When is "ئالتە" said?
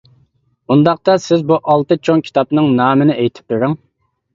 1.67-2.01